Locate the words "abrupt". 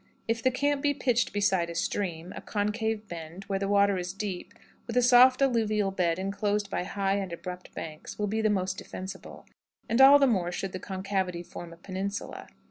7.31-7.71